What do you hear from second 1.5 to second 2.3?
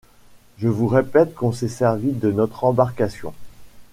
s’est servi